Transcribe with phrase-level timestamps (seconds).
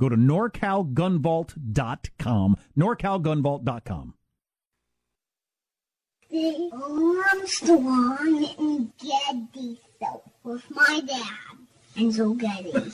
[0.00, 2.56] Go to norcalgunvault.com.
[2.76, 4.14] Norcalgunvault.com.
[6.30, 6.70] The
[7.32, 11.28] Armstrong and Getty soap with my dad.
[11.96, 12.72] And so Getty.
[12.72, 12.92] and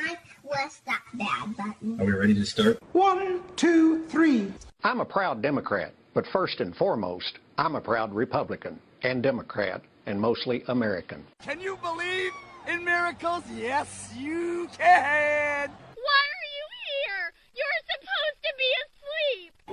[0.00, 1.98] I press that bad button.
[2.00, 2.78] Are we ready to start?
[2.92, 4.52] One, two, three.
[4.82, 10.20] I'm a proud Democrat, but first and foremost, I'm a proud Republican and Democrat and
[10.20, 11.24] mostly American.
[11.42, 12.32] Can you believe
[12.68, 13.44] in miracles?
[13.56, 15.70] Yes, you can.
[15.70, 17.32] Why are you here?
[17.56, 19.52] You're supposed to be asleep.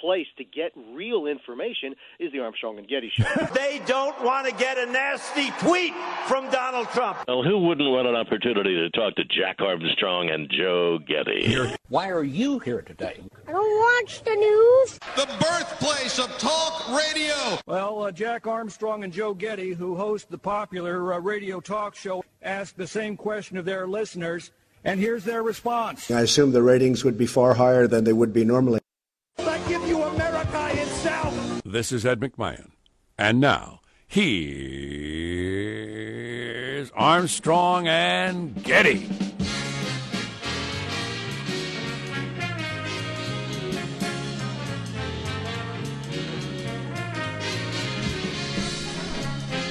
[0.00, 3.24] place to get real information is the Armstrong and Getty show.
[3.54, 5.92] they don't want to get a nasty tweet
[6.26, 7.18] from Donald Trump.
[7.26, 11.76] Well, who wouldn't want an opportunity to talk to Jack Armstrong and Joe Getty?
[11.88, 13.22] Why are you here today?
[13.46, 14.98] I don't watch the news.
[15.16, 17.58] The birthplace of talk radio.
[17.66, 22.24] Well, uh, Jack Armstrong and Joe Getty, who host the popular uh, radio talk show,
[22.42, 24.52] asked the same question of their listeners.
[24.84, 26.10] And here's their response.
[26.10, 28.80] I assume the ratings would be far higher than they would be normally.
[30.98, 31.62] I give you America itself.
[31.64, 32.70] This is Ed McMahon.
[33.18, 34.50] And now, here's
[36.92, 39.08] Armstrong and Getty.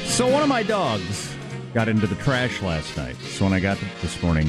[0.06, 1.36] So one of my dogs
[1.76, 3.16] got into the trash last night.
[3.18, 4.48] So when I got this morning,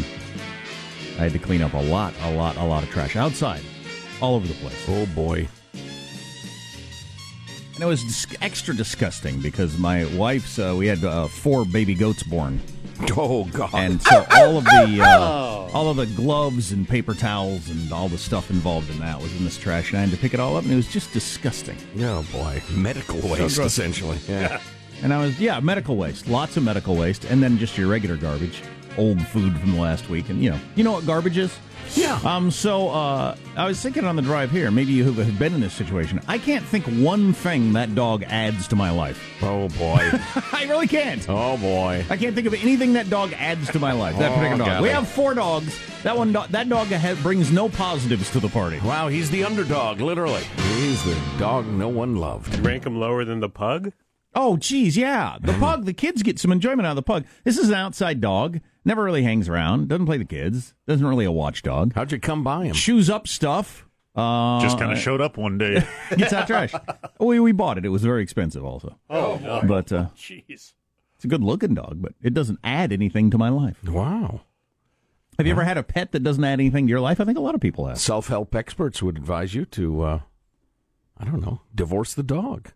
[1.19, 3.61] I had to clean up a lot, a lot, a lot of trash outside,
[4.23, 4.83] all over the place.
[4.89, 5.47] Oh boy.
[7.79, 11.95] And it was dis- extra disgusting because my wife's, uh, we had uh, four baby
[11.95, 12.61] goats born.
[13.17, 13.71] Oh God!
[13.73, 18.09] And so all of the uh, all of the gloves and paper towels and all
[18.09, 20.41] the stuff involved in that was in this trash, and I had to pick it
[20.41, 21.77] all up, and it was just disgusting.
[22.01, 23.59] Oh boy, medical waste gross.
[23.59, 24.19] essentially.
[24.29, 24.61] Yeah.
[25.01, 28.17] And I was yeah, medical waste, lots of medical waste, and then just your regular
[28.17, 28.61] garbage,
[28.97, 31.57] old food from the last week, and you know, you know what garbage is.
[31.95, 32.21] Yeah.
[32.25, 32.51] Um.
[32.51, 35.73] So uh, I was thinking on the drive here, maybe you have been in this
[35.75, 36.21] situation.
[36.29, 39.23] I can't think one thing that dog adds to my life.
[39.43, 39.99] Oh boy.
[40.53, 41.25] I really can't.
[41.29, 42.05] Oh boy.
[42.11, 44.17] I can't think of anything that dog adds to my life.
[44.19, 44.67] That Oh, particular dog.
[44.69, 44.83] golly.
[44.83, 45.79] We have four dogs.
[46.05, 48.79] That one, do- that dog ha- brings no positives to the party.
[48.85, 50.43] Wow, he's the underdog, literally.
[50.77, 52.57] He's the dog no one loved.
[52.65, 53.93] Rank him lower than the pug?
[54.35, 55.39] Oh, geez, yeah.
[55.41, 57.25] The pug, the kids get some enjoyment out of the pug.
[57.43, 58.61] This is an outside dog.
[58.89, 59.89] Never really hangs around.
[59.89, 60.73] Doesn't play the kids.
[60.87, 61.93] Doesn't really a watchdog.
[61.95, 62.73] How'd you come by him?
[62.73, 63.87] Chews up stuff.
[64.17, 65.87] Uh, Just kind of showed up one day.
[66.17, 66.73] Gets out trash.
[67.21, 67.85] we we bought it.
[67.85, 68.99] It was very expensive, also.
[69.11, 69.61] Oh, no.
[69.63, 70.73] But uh, Jeez.
[71.17, 73.77] it's a good looking dog, but it doesn't add anything to my life.
[73.85, 74.41] Wow.
[75.37, 77.21] Have you ever had a pet that doesn't add anything to your life?
[77.21, 77.99] I think a lot of people have.
[77.99, 80.21] Self help experts would advise you to, uh,
[81.19, 82.73] I don't know, divorce the dog.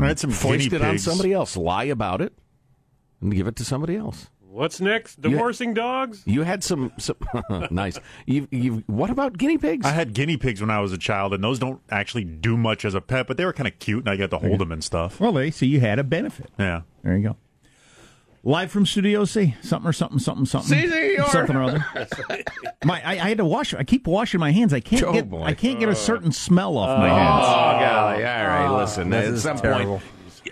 [0.00, 1.04] I had some Foist guinea it on pigs.
[1.04, 1.56] somebody else.
[1.56, 2.32] Lie about it,
[3.20, 4.28] and give it to somebody else.
[4.52, 5.16] What's next?
[5.22, 6.22] You- Divorcing dogs?
[6.26, 7.16] You had some, some
[7.70, 7.98] nice.
[8.26, 8.84] You, you.
[8.86, 9.86] What about guinea pigs?
[9.86, 12.84] I had guinea pigs when I was a child, and those don't actually do much
[12.84, 14.70] as a pet, but they were kind of cute, and I got to hold them
[14.70, 15.18] and stuff.
[15.20, 16.50] Well, they so you had a benefit.
[16.58, 16.82] Yeah.
[17.02, 17.36] There you go.
[18.44, 21.28] Live from Studio C, something or something, something, something, CZR.
[21.28, 21.86] something or other.
[22.84, 23.72] My, I, I had to wash.
[23.72, 24.72] I keep washing my hands.
[24.74, 25.30] I can't Oh, get.
[25.30, 25.44] boy.
[25.44, 25.94] I can't get a oh.
[25.94, 27.44] certain smell off my hands.
[27.46, 27.90] Oh, hands.
[27.92, 28.24] golly.
[28.26, 29.10] All right, listen.
[29.10, 29.98] This At is some terrible.
[30.00, 30.02] point,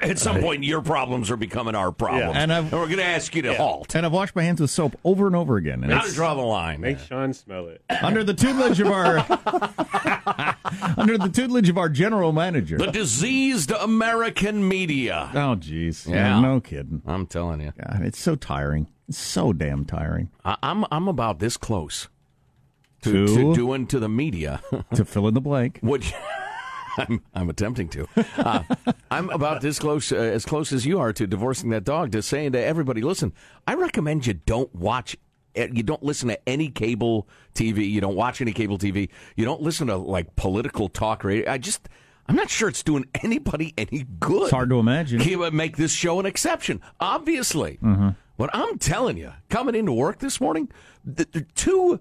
[0.00, 3.34] at some point, your problems are becoming our problems, And I've- we're going to ask
[3.34, 3.94] you to halt.
[3.94, 5.82] And I've washed my hands with soap over and over again.
[5.82, 6.80] And How it's- to draw the line?
[6.80, 7.82] Make Sean smell it.
[8.02, 9.18] under the tutelage of our
[10.96, 12.78] Under the tutelage of our general manager.
[12.78, 15.30] The diseased American media.
[15.34, 16.08] Oh, jeez.
[16.08, 16.40] Yeah.
[16.40, 17.02] No kidding.
[17.06, 17.72] I'm telling you.
[17.78, 18.88] God, it's so tiring.
[19.08, 20.30] It's so damn tiring.
[20.44, 22.08] I- I'm I'm about this close
[23.02, 23.34] to, To?
[23.34, 24.60] to doing to the media
[24.94, 25.78] to fill in the blank.
[25.82, 26.02] what
[26.98, 28.06] I'm I'm attempting to.
[28.36, 28.62] Uh,
[29.10, 32.12] I'm about this close, uh, as close as you are to divorcing that dog.
[32.12, 33.32] To saying to everybody, listen,
[33.66, 35.16] I recommend you don't watch.
[35.54, 37.88] eh, You don't listen to any cable TV.
[37.90, 39.08] You don't watch any cable TV.
[39.36, 41.50] You don't listen to like political talk radio.
[41.50, 41.88] I just.
[42.28, 44.42] I'm not sure it's doing anybody any good.
[44.42, 45.18] It's hard to imagine.
[45.18, 47.78] He would make this show an exception, obviously.
[47.82, 48.14] Mhm.
[48.36, 50.70] But I'm telling you, coming into work this morning,
[51.04, 51.98] the, the two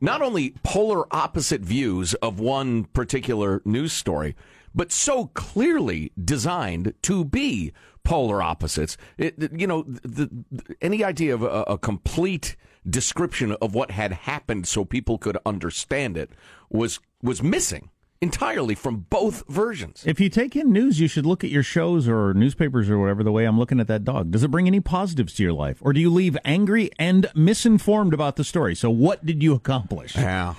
[0.00, 4.34] not only polar opposite views of one particular news story,
[4.74, 7.72] but so clearly designed to be
[8.04, 8.96] polar opposites.
[9.18, 12.56] It, you know, the, the, any idea of a, a complete
[12.88, 16.30] description of what had happened so people could understand it
[16.70, 17.90] was was missing
[18.20, 20.04] entirely from both versions.
[20.06, 23.22] If you take in news, you should look at your shows or newspapers or whatever
[23.22, 24.30] the way I'm looking at that dog.
[24.30, 25.78] Does it bring any positives to your life?
[25.80, 28.74] Or do you leave angry and misinformed about the story?
[28.74, 30.16] So, what did you accomplish?
[30.16, 30.54] Yeah.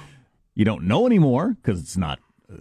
[0.55, 2.19] You don't know anymore because it's not.
[2.51, 2.55] Uh,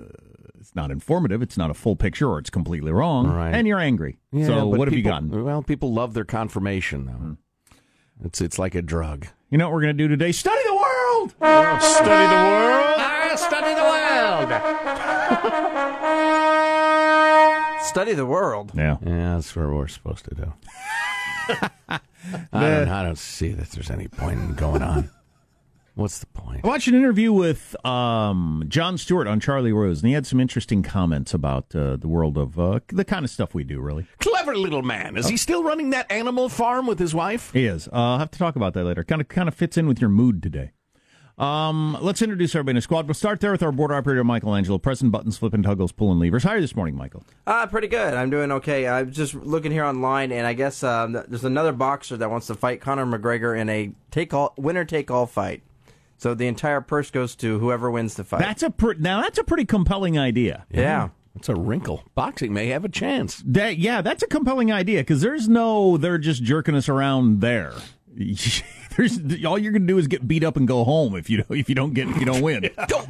[0.58, 1.42] it's not informative.
[1.42, 3.28] It's not a full picture, or it's completely wrong.
[3.28, 3.54] Right.
[3.54, 4.19] And you're angry.
[4.32, 5.44] Yeah, so but what have you gotten?
[5.44, 7.37] Well, people love their confirmation though.
[8.25, 9.28] It's it's like a drug.
[9.50, 10.32] You know what we're going to do today?
[10.32, 11.31] Study the world.
[11.81, 13.15] Study the world.
[14.52, 15.87] I study the
[17.76, 17.82] world.
[17.87, 18.72] Study the world.
[18.75, 20.52] Yeah, yeah, that's what we're supposed to do.
[21.88, 22.00] I
[22.52, 25.10] don't, I don't see that there's any point in going on.
[25.94, 26.60] What's the point?
[26.62, 30.40] I watched an interview with um, Jon Stewart on Charlie Rose, and he had some
[30.40, 34.06] interesting comments about uh, the world of uh, the kind of stuff we do, really.
[34.20, 35.16] Clever little man.
[35.16, 37.50] Is he still running that animal farm with his wife?
[37.52, 37.88] He is.
[37.88, 39.04] Uh, I'll have to talk about that later.
[39.04, 40.72] Kind of kind of fits in with your mood today.
[41.38, 43.06] Um, let's introduce everybody in the squad.
[43.06, 46.44] We'll start there with our board operator, Michelangelo, pressing buttons, flipping toggles, pulling levers.
[46.44, 47.24] How are you this morning, Michael?
[47.46, 48.14] Uh, pretty good.
[48.14, 48.88] I'm doing okay.
[48.88, 52.54] I'm just looking here online, and I guess um, there's another boxer that wants to
[52.54, 55.62] fight Conor McGregor in a take all winner take all fight.
[56.16, 58.40] So the entire purse goes to whoever wins the fight.
[58.40, 60.64] That's a pr- now that's a pretty compelling idea.
[60.70, 61.10] Yeah.
[61.34, 62.02] It's a wrinkle.
[62.14, 63.42] Boxing may have a chance.
[63.44, 67.74] That yeah, that's a compelling idea because there's no they're just jerking us around there.
[68.96, 71.69] there's all you're gonna do is get beat up and go home if you if
[71.69, 72.69] you don't get if you don't win.
[72.88, 73.08] Don't.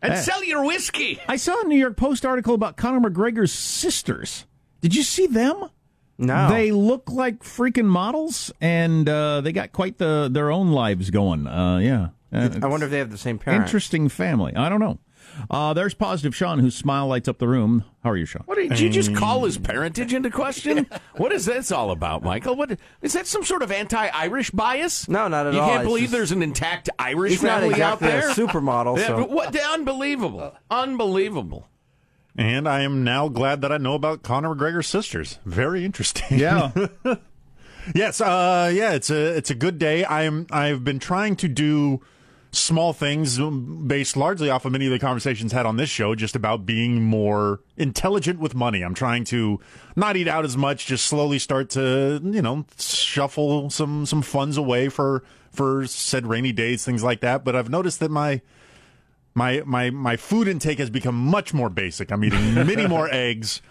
[0.00, 0.20] And Hey.
[0.20, 1.18] sell your whiskey.
[1.28, 4.44] I saw a New York Post article about Conor McGregor's sisters.
[4.80, 5.70] Did you see them?
[6.18, 6.48] No.
[6.50, 11.46] They look like freaking models, and uh, they got quite the their own lives going.
[11.48, 13.68] Uh, yeah, Uh, I wonder if they have the same parents.
[13.70, 14.54] interesting family.
[14.54, 14.98] I don't know.
[15.50, 17.84] Uh, there's positive Sean, whose smile lights up the room.
[18.02, 18.42] How are you, Sean?
[18.46, 20.86] What did you just call his parentage into question?
[21.16, 22.56] what is this all about, Michael?
[22.56, 23.26] What is that?
[23.26, 25.08] Some sort of anti-Irish bias?
[25.08, 25.66] No, not at you all.
[25.66, 28.20] You can't It's believe just- there's an intact Irish He's not family exactly out a
[28.20, 28.30] there.
[28.30, 29.56] supermodel, Yeah, so- but what?
[29.56, 30.54] Unbelievable!
[30.70, 31.68] Unbelievable!
[32.36, 35.38] And I am now glad that I know about Conor McGregor's sisters.
[35.44, 36.38] Very interesting.
[36.38, 36.70] Yeah.
[37.94, 38.20] yes.
[38.20, 38.92] Uh, yeah.
[38.92, 40.04] It's a it's a good day.
[40.04, 42.00] I'm I've been trying to do
[42.50, 46.14] small things um, based largely off of many of the conversations had on this show,
[46.14, 48.82] just about being more intelligent with money.
[48.82, 49.60] I'm trying to
[49.96, 54.56] not eat out as much, just slowly start to you know shuffle some some funds
[54.56, 57.44] away for for said rainy days, things like that.
[57.44, 58.40] But I've noticed that my
[59.34, 62.10] my my my food intake has become much more basic.
[62.10, 63.62] I'm eating many more eggs,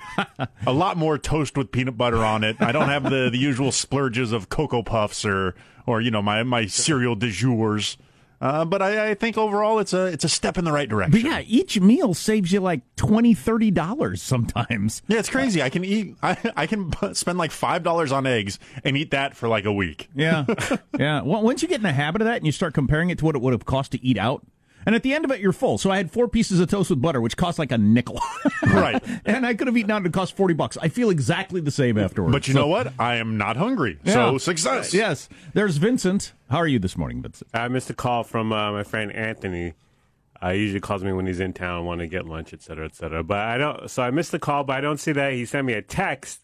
[0.65, 2.55] a lot more toast with peanut butter on it.
[2.59, 6.41] I don't have the, the usual splurges of cocoa puffs or or you know my
[6.43, 7.97] my cereal de jours.
[8.39, 11.11] Uh, but I, I think overall it's a it's a step in the right direction.
[11.11, 15.01] But yeah, each meal saves you like twenty, thirty dollars sometimes.
[15.07, 15.61] Yeah, it's crazy.
[15.63, 16.15] I can eat.
[16.21, 19.73] I, I can spend like five dollars on eggs and eat that for like a
[19.73, 20.09] week.
[20.15, 20.45] Yeah,
[20.99, 21.21] yeah.
[21.21, 23.25] Well, once you get in the habit of that and you start comparing it to
[23.25, 24.45] what it would have cost to eat out,
[24.87, 25.77] and at the end of it, you're full.
[25.77, 28.19] So I had four pieces of toast with butter, which cost like a nickel.
[28.67, 29.03] right.
[29.25, 30.77] And I could have eaten out and it cost forty bucks.
[30.81, 32.31] I feel exactly the same afterwards.
[32.33, 32.91] But you So- know what?
[32.97, 33.99] I am not hungry.
[34.03, 34.13] Yeah.
[34.13, 34.93] So success.
[34.93, 35.29] Yes.
[35.53, 36.33] There's Vincent.
[36.49, 37.49] How are you this morning, Vincent?
[37.53, 39.73] I missed a call from uh, my friend Anthony.
[40.41, 42.85] Uh, he usually calls me when he's in town, want to get lunch, et cetera,
[42.85, 43.23] et cetera.
[43.23, 43.89] But I don't.
[43.89, 46.41] So I missed the call, but I don't see that he sent me a text.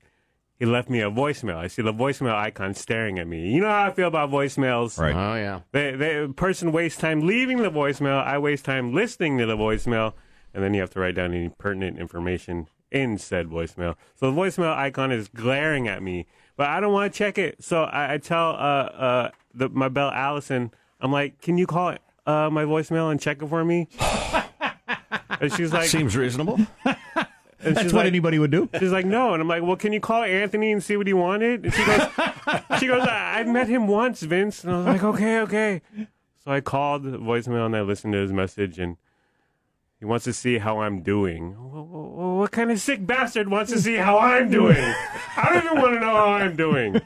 [0.59, 1.55] He left me a voicemail.
[1.57, 3.51] I see the voicemail icon staring at me.
[3.51, 5.15] You know how I feel about voicemails, Right.
[5.15, 5.61] Oh yeah.
[5.71, 8.23] The the person wastes time leaving the voicemail.
[8.23, 10.13] I waste time listening to the voicemail,
[10.53, 13.95] and then you have to write down any pertinent information in said voicemail.
[14.15, 17.63] So the voicemail icon is glaring at me, but I don't want to check it.
[17.63, 21.95] So I, I tell uh uh the, my bell Allison, I'm like, can you call
[22.25, 23.87] uh my voicemail and check it for me?
[25.41, 26.59] and she's like, Seems reasonable.
[27.65, 28.69] and That's what like- anybody would do.
[28.79, 31.13] She's like, no, and I'm like, well, can you call Anthony and see what he
[31.13, 31.65] wanted?
[31.65, 32.01] And she goes,
[32.79, 35.81] she goes, I- I've met him once, Vince, and I was like, okay, okay.
[36.43, 38.97] So I called the voicemail and I listened to his message, and
[39.99, 41.53] He wants to see how I'm doing.
[41.53, 44.75] Wh- wh- What kind of sick bastard wants to see how I'm doing?
[45.37, 46.99] I don't even want to know how I'm doing.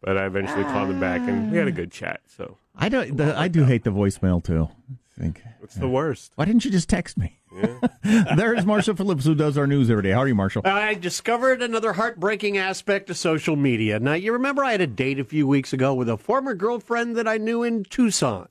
[0.00, 2.20] But I eventually called him back, and we had a good chat.
[2.26, 3.16] So I don't.
[3.16, 4.68] The, I do hate the voicemail too.
[5.18, 6.32] I think it's the worst.
[6.34, 7.38] Why didn't you just text me?
[8.02, 10.10] There's Marshall Phillips who does our news every day.
[10.10, 10.62] How are you, Marshall?
[10.66, 13.98] I discovered another heartbreaking aspect of social media.
[13.98, 17.16] Now, you remember I had a date a few weeks ago with a former girlfriend
[17.16, 18.48] that I knew in Tucson.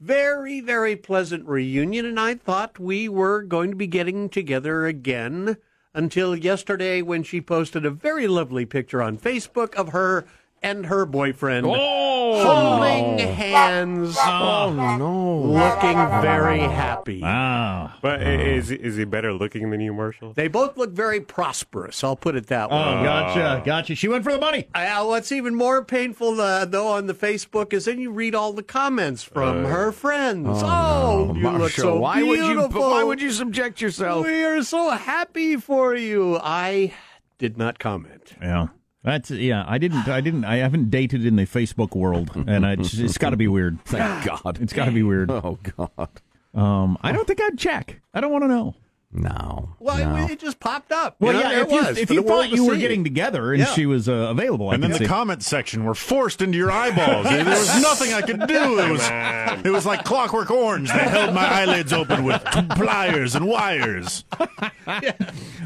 [0.00, 5.56] Very, very pleasant reunion, and I thought we were going to be getting together again
[5.94, 10.24] until yesterday when she posted a very lovely picture on Facebook of her
[10.64, 14.16] and her boyfriend holding hands.
[14.18, 15.34] Oh, no.
[15.44, 17.20] Looking very happy.
[17.20, 17.92] Wow.
[18.00, 20.32] But i- is is he better looking than you, Marshall?
[20.32, 22.02] They both look very prosperous.
[22.02, 22.76] I'll put it that way.
[22.76, 23.94] Oh, gotcha, gotcha.
[23.94, 24.66] She went for the money.
[24.74, 28.52] Uh, what's even more painful, uh, though, on the Facebook is then you read all
[28.52, 30.48] the comments from Uh, her friends.
[30.50, 31.34] oh, Oh, no.
[31.34, 34.26] you look Marshall, so why would you- why would you subject yourself?
[34.26, 36.38] We are so happy for you.
[36.42, 36.92] I
[37.38, 38.32] did not comment.
[38.40, 38.68] Yeah.
[39.04, 39.64] That's yeah.
[39.68, 40.08] I didn't.
[40.08, 40.44] I didn't.
[40.44, 43.78] I haven't dated in the Facebook world, and I, it's, it's got to be weird.
[43.84, 44.58] Thank God.
[44.60, 45.30] It's got to be weird.
[45.30, 46.08] Oh God.
[46.54, 48.00] Um, I don't think I'd check.
[48.14, 48.74] I don't want to know.
[49.16, 49.76] No.
[49.78, 51.14] Well, it, it just popped up.
[51.20, 51.60] Well, You know, yeah.
[51.60, 52.80] If it you, was if you thought to you were see.
[52.80, 53.66] getting together and Yeah.
[53.66, 55.06] she was uh, available, I and then the see.
[55.06, 57.24] comment section were forced into your eyeballs.
[57.26, 58.80] there was nothing I could do.
[58.80, 60.88] It was, it was like Clockwork Orange.
[60.90, 64.24] They held my eyelids open with pliers and wires.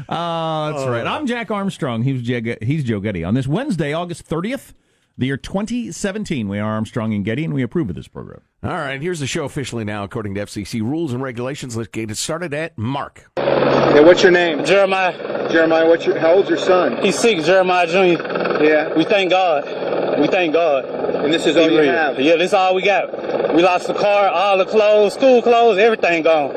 [0.07, 1.05] Uh, that's right.
[1.07, 2.03] I'm Jack Armstrong.
[2.03, 3.23] He's, Jag- he's Joe Getty.
[3.23, 4.73] On this Wednesday, August 30th,
[5.19, 8.41] the year 2017, we are Armstrong and Getty, and we approve of this program.
[8.63, 11.75] All right, here's the show officially now, according to FCC rules and regulations.
[11.75, 13.29] Let's get it started at Mark.
[13.37, 14.63] Yeah, what's your name?
[14.63, 15.49] Jeremiah.
[15.51, 17.03] Jeremiah, what's your, how old's your son?
[17.03, 18.63] He's six, Jeremiah Jr.
[18.63, 18.95] Yeah.
[18.95, 20.19] We thank God.
[20.21, 20.85] We thank God.
[20.85, 22.17] And this is all He you have?
[22.19, 23.53] Yeah, this is all we got.
[23.53, 26.55] We lost the car, all the clothes, school clothes, everything gone.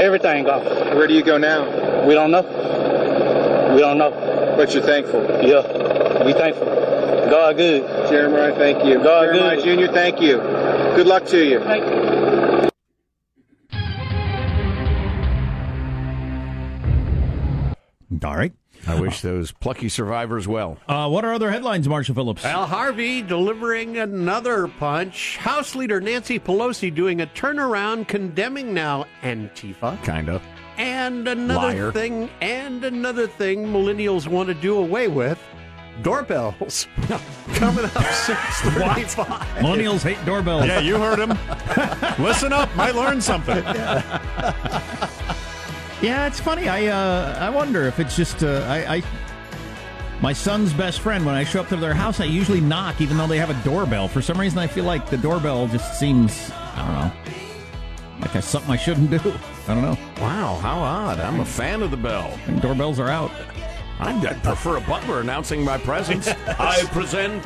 [0.00, 0.64] Everything gone.
[0.96, 2.06] Where do you go now?
[2.06, 2.42] We don't know.
[3.74, 4.54] We don't know.
[4.56, 5.22] But you're thankful.
[5.42, 6.24] Yeah.
[6.24, 6.77] We thankful.
[7.30, 7.82] God good.
[8.08, 8.98] Jeremiah, thank you.
[8.98, 9.86] God Jeremiah good.
[9.88, 10.36] Jr., thank you.
[10.96, 11.60] Good luck to you.
[11.60, 12.68] Thank you.
[18.24, 18.52] All right.
[18.86, 20.78] I wish those plucky survivors well.
[20.88, 22.44] Uh, what are other headlines, Marshall Phillips?
[22.44, 25.36] Al Harvey delivering another punch.
[25.36, 30.02] House Leader Nancy Pelosi doing a turnaround, condemning now Antifa.
[30.04, 30.42] Kind of.
[30.78, 31.92] And another Liar.
[31.92, 35.38] thing, and another thing millennials want to do away with
[36.02, 36.86] doorbells.
[37.54, 39.28] Coming up 635.
[39.62, 40.66] Millennials hate doorbells.
[40.66, 41.30] Yeah, you heard him.
[42.24, 42.74] Listen up.
[42.76, 43.62] Might learn something.
[46.00, 46.68] Yeah, it's funny.
[46.68, 49.02] I uh, I wonder if it's just uh, I, I
[50.22, 51.26] my son's best friend.
[51.26, 53.64] When I show up to their house, I usually knock, even though they have a
[53.68, 54.06] doorbell.
[54.06, 57.32] For some reason, I feel like the doorbell just seems I don't know
[58.20, 59.32] like that's something I shouldn't do.
[59.68, 59.96] I don't know.
[60.20, 61.20] Wow, how odd.
[61.20, 62.36] I'm a fan of the bell.
[62.46, 63.30] And doorbells are out.
[64.00, 66.28] I'd, I'd prefer a butler announcing my presence.
[66.46, 67.44] I present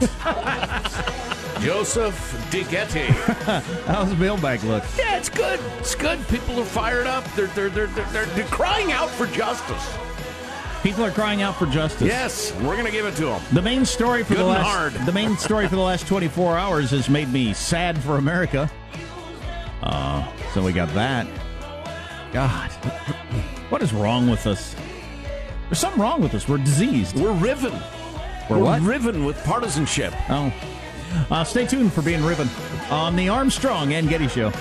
[1.61, 3.07] Joseph DeGetti.
[3.87, 4.85] How's the mailbag look?
[4.99, 5.61] Yeah, it's good.
[5.79, 6.27] It's good.
[6.29, 7.25] People are fired up.
[7.35, 9.97] They're they're they're they're, they're, they're crying out for justice.
[10.83, 12.03] People are crying out for justice.
[12.09, 13.41] Yes, we're gonna give it to them.
[13.53, 14.93] The main story for Good the last hard.
[15.07, 18.69] the main story for the last 24 hours has made me sad for America.
[19.83, 21.27] Uh, so we got that.
[22.33, 22.71] God,
[23.71, 24.75] what is wrong with us?
[25.73, 26.47] There's something wrong with us.
[26.47, 27.19] We're diseased.
[27.19, 27.73] We're riven.
[28.51, 28.83] We're what?
[28.83, 30.13] riven with partisanship.
[30.29, 30.53] Oh.
[31.31, 32.47] Uh, stay tuned for being riven
[32.91, 34.53] on the Armstrong and Getty Show.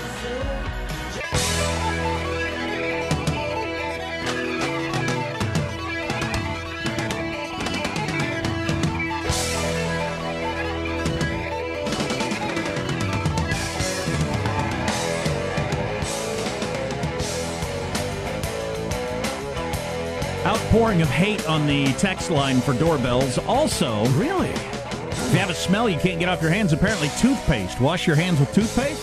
[20.91, 23.37] Outpouring of hate on the text line for doorbells.
[23.37, 27.79] Also, really, if you have a smell you can't get off your hands, apparently toothpaste.
[27.79, 29.01] Wash your hands with toothpaste.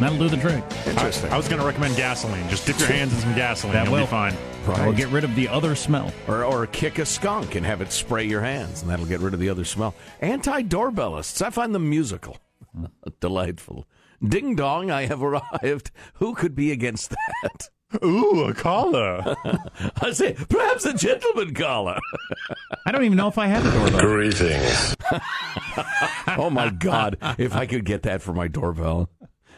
[0.00, 0.64] That'll do the trick.
[0.86, 1.30] Interesting.
[1.30, 2.48] I was going to recommend gasoline.
[2.48, 3.74] Just dip your hands in some gasoline.
[3.74, 4.00] That You'll will.
[4.06, 4.36] be fine.
[4.66, 6.12] Or get rid of the other smell.
[6.26, 9.32] Or, or kick a skunk and have it spray your hands, and that'll get rid
[9.32, 9.94] of the other smell.
[10.20, 12.38] Anti doorbellists, I find them musical.
[13.20, 13.86] Delightful.
[14.20, 15.92] Ding dong, I have arrived.
[16.14, 17.70] Who could be against that?
[18.04, 19.36] Ooh, a caller.
[20.00, 21.98] I say, perhaps a gentleman caller.
[22.86, 24.00] I don't even know if I have a doorbell.
[24.00, 24.96] Greetings.
[26.38, 27.16] oh my God!
[27.38, 29.10] If I could get that for my doorbell,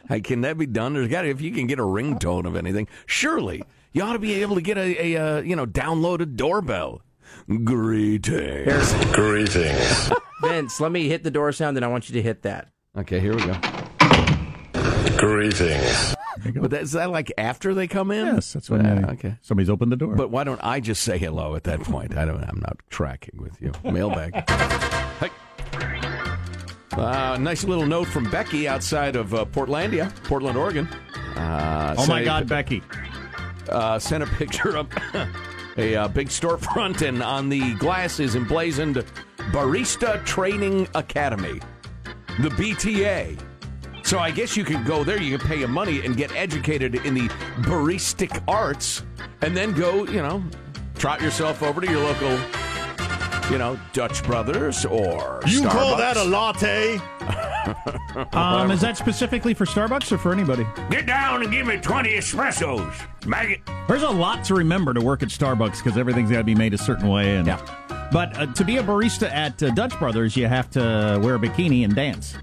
[0.09, 0.95] I, can that be done?
[0.95, 3.63] There's got if you can get a ringtone of anything, surely
[3.93, 7.03] you ought to be able to get a, a uh, you know downloaded doorbell.
[7.65, 8.95] Greetings.
[9.13, 10.11] Greetings.
[10.43, 12.69] Vince, let me hit the door sound, and I want you to hit that.
[12.97, 13.57] Okay, here we go.
[15.19, 16.15] Greetings.
[16.55, 18.27] But that, is that like after they come in?
[18.27, 19.37] Yes, that's when Uh, they- okay.
[19.43, 20.15] somebody's opened the door.
[20.15, 22.17] But why don't I just say hello at that point?
[22.17, 22.43] I don't.
[22.43, 23.73] I'm not tracking with you.
[23.85, 24.35] Mailbag.
[24.51, 25.31] hey.
[26.93, 30.87] Uh, nice little note from Becky outside of uh, Portlandia, Portland, Oregon.
[31.37, 32.83] Uh, oh my a- God, Becky!
[33.71, 34.89] uh, sent a picture of
[35.79, 38.97] a uh, big storefront, and on the glass is emblazoned
[39.53, 41.61] Barista Training Academy,
[42.41, 43.39] the BTA.
[44.05, 46.95] So I guess you could go there, you can pay your money and get educated
[46.95, 47.29] in the
[47.63, 49.05] baristic arts,
[49.41, 50.43] and then go, you know,
[50.97, 52.39] trot yourself over to your local,
[53.51, 57.01] you know, Dutch Brothers or You call that a latte?
[58.33, 60.67] Um, is that specifically for Starbucks or for anybody?
[60.91, 62.93] Get down and give me 20 espressos.
[63.27, 63.61] Maggot.
[63.87, 66.75] There's a lot to remember to work at Starbucks because everything's got to be made
[66.75, 67.37] a certain way.
[67.37, 68.09] And, yeah.
[68.13, 71.39] But uh, to be a barista at uh, Dutch Brothers, you have to wear a
[71.39, 72.35] bikini and dance.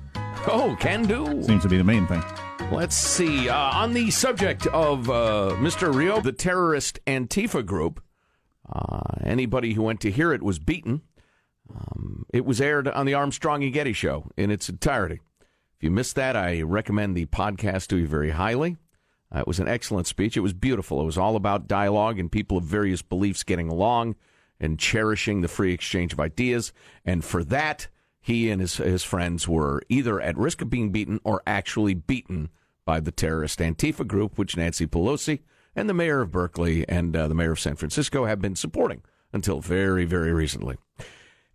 [0.51, 1.43] Oh, can do.
[1.43, 2.23] Seems to be the main thing.
[2.71, 3.49] Let's see.
[3.49, 5.93] Uh, on the subject of uh, Mr.
[5.93, 8.01] Rio, the terrorist Antifa group,
[8.67, 11.01] uh, anybody who went to hear it was beaten.
[11.71, 15.19] Um, it was aired on the Armstrong and Getty show in its entirety.
[15.77, 18.77] If you missed that, I recommend the podcast to you very highly.
[19.33, 20.35] Uh, it was an excellent speech.
[20.35, 20.99] It was beautiful.
[20.99, 24.15] It was all about dialogue and people of various beliefs getting along
[24.59, 26.73] and cherishing the free exchange of ideas.
[27.05, 27.87] And for that,
[28.21, 32.49] he and his, his friends were either at risk of being beaten or actually beaten
[32.85, 35.39] by the terrorist Antifa group, which Nancy Pelosi
[35.75, 39.01] and the mayor of Berkeley and uh, the mayor of San Francisco have been supporting
[39.31, 40.77] until very, very recently.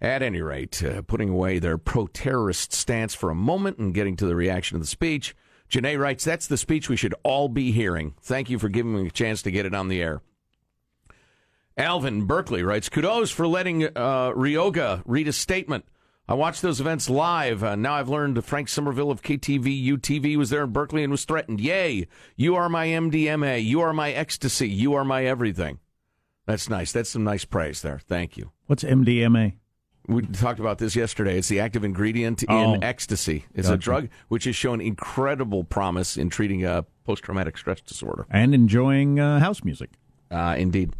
[0.00, 4.16] At any rate, uh, putting away their pro terrorist stance for a moment and getting
[4.16, 5.34] to the reaction of the speech,
[5.70, 8.14] Janae writes, That's the speech we should all be hearing.
[8.20, 10.20] Thank you for giving me a chance to get it on the air.
[11.76, 15.84] Alvin Berkeley writes, Kudos for letting uh, Ryoga read a statement.
[16.26, 17.62] I watched those events live.
[17.62, 21.24] Uh, now I've learned Frank Somerville of KTVU TV was there in Berkeley and was
[21.26, 21.60] threatened.
[21.60, 23.62] Yay, you are my MDMA.
[23.62, 24.68] You are my ecstasy.
[24.68, 25.80] You are my everything.
[26.46, 26.92] That's nice.
[26.92, 27.98] That's some nice praise there.
[27.98, 28.52] Thank you.
[28.66, 29.54] What's MDMA?
[30.06, 31.38] We talked about this yesterday.
[31.38, 32.74] It's the active ingredient Oh.
[32.74, 33.44] in ecstasy.
[33.54, 38.26] It's a drug which has shown incredible promise in treating uh, post-traumatic stress disorder.
[38.30, 39.90] And enjoying uh, house music.
[40.30, 40.92] Uh, indeed.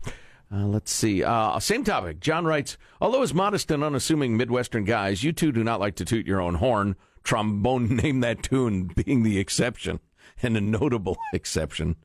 [0.55, 1.25] Uh, let's see.
[1.25, 2.21] Uh, same topic.
[2.21, 6.05] John writes, although as modest and unassuming Midwestern guys, you two do not like to
[6.05, 6.95] toot your own horn.
[7.25, 9.99] Trombone named that tune being the exception,
[10.43, 11.97] and a notable exception.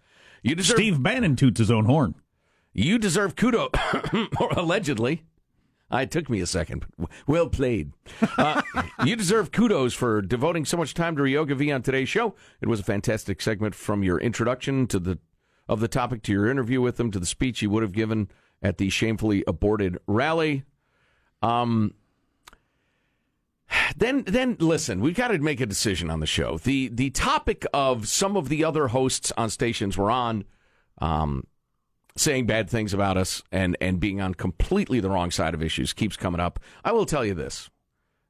[0.41, 2.15] You deserve Steve Bannon toots his own horn.
[2.73, 3.69] you deserve kudos,
[4.39, 5.25] or allegedly.
[5.91, 6.85] It took me a second.
[6.97, 7.91] but Well played.
[8.38, 8.62] Uh,
[9.05, 12.35] you deserve kudos for devoting so much time to Ryoga V on today's show.
[12.62, 15.19] It was a fantastic segment from your introduction to the
[15.69, 18.29] of the topic to your interview with him to the speech you would have given
[18.62, 20.63] at the shamefully aborted rally.
[21.41, 21.93] Um,
[23.95, 26.58] then then listen, we've got to make a decision on the show.
[26.58, 30.43] The the topic of some of the other hosts on stations were on
[30.99, 31.45] um,
[32.17, 35.93] saying bad things about us and and being on completely the wrong side of issues
[35.93, 36.60] keeps coming up.
[36.84, 37.69] I will tell you this.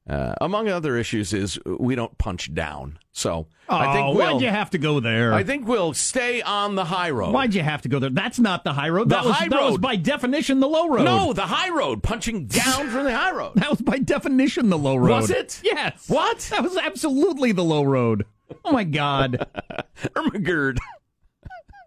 [0.08, 2.98] Uh, among other issues is we don't punch down.
[3.12, 5.32] So I Oh, think we'll, why'd you have to go there?
[5.32, 7.32] I think we'll stay on the high road.
[7.32, 8.10] Why'd you have to go there?
[8.10, 9.08] That's not the high road.
[9.08, 11.04] The that was, high that was by definition the low road.
[11.04, 13.52] No, the high road, punching down from the high road.
[13.56, 15.10] That was by definition the low road.
[15.10, 15.60] Was it?
[15.62, 16.08] Yes.
[16.08, 16.38] What?
[16.50, 18.24] That was absolutely the low road.
[18.64, 19.46] Oh my God.
[20.16, 20.78] Ermagerd.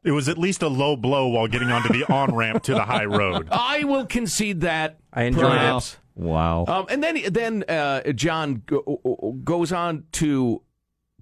[0.05, 2.83] It was at least a low blow while getting onto the on ramp to the
[2.83, 3.47] high road.
[3.51, 4.99] I will concede that.
[5.11, 5.97] I enjoyed it.
[6.15, 6.65] Wow.
[6.67, 10.61] Um, and then then uh, John go, goes on to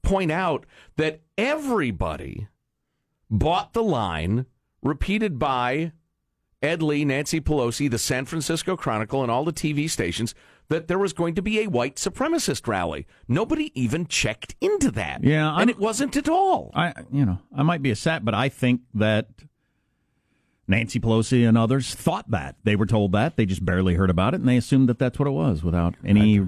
[0.01, 0.65] point out
[0.97, 2.47] that everybody
[3.29, 4.45] bought the line
[4.81, 5.91] repeated by
[6.61, 10.35] Ed Lee, Nancy Pelosi, the San Francisco Chronicle, and all the TV stations
[10.69, 13.05] that there was going to be a white supremacist rally.
[13.27, 15.23] Nobody even checked into that.
[15.23, 16.71] Yeah, I'm- and it wasn't at all.
[16.73, 19.27] I, you know, I might be a sap, but I think that
[20.71, 24.33] Nancy Pelosi and others thought that they were told that they just barely heard about
[24.33, 26.45] it, and they assumed that that's what it was without any uh,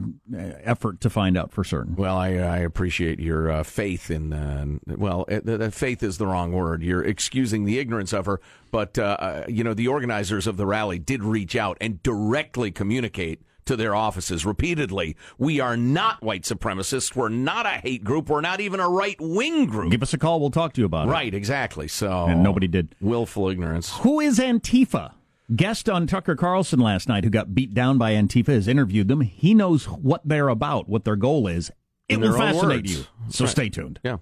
[0.63, 1.95] effort to find out for certain.
[1.95, 4.33] Well, I, I appreciate your uh, faith in.
[4.33, 6.81] Uh, well, uh, faith is the wrong word.
[6.81, 8.39] You're excusing the ignorance of her,
[8.71, 12.71] but uh, uh, you know the organizers of the rally did reach out and directly
[12.71, 15.15] communicate to their offices repeatedly.
[15.37, 17.15] We are not white supremacists.
[17.15, 18.29] We're not a hate group.
[18.29, 19.91] We're not even a right wing group.
[19.91, 21.11] Give us a call; we'll talk to you about it.
[21.11, 21.87] Right, exactly.
[21.87, 22.95] So And nobody did.
[23.01, 23.97] willful ignorance.
[23.99, 25.13] Who is Antifa?
[25.55, 29.21] Guest on Tucker Carlson last night, who got beat down by Antifa, has interviewed them.
[29.21, 31.69] He knows what they're about, what their goal is.
[32.09, 32.97] It will fascinate words.
[32.97, 33.03] you.
[33.29, 33.51] So Right.
[33.51, 33.99] stay tuned.
[34.03, 34.17] Yeah.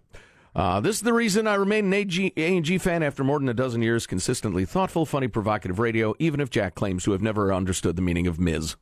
[0.53, 3.53] Uh, this is the reason I remain an AG, A&G fan after more than a
[3.53, 4.05] dozen years.
[4.05, 8.27] Consistently thoughtful, funny, provocative radio, even if Jack claims to have never understood the meaning
[8.27, 8.75] of Ms.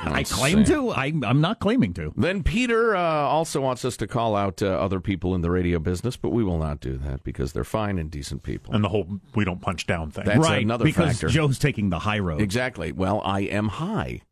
[0.00, 0.90] I claim to.
[0.90, 2.12] I, I'm not claiming to.
[2.16, 5.78] Then Peter uh, also wants us to call out uh, other people in the radio
[5.78, 8.74] business, but we will not do that because they're fine and decent people.
[8.74, 10.24] And the whole we don't punch down thing.
[10.24, 11.28] That's right, another because factor.
[11.28, 12.40] Joe's taking the high road.
[12.40, 12.92] Exactly.
[12.92, 14.22] Well, I am high.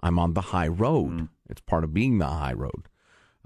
[0.00, 1.10] I'm on the high road.
[1.10, 1.28] Mm.
[1.48, 2.88] It's part of being the high road.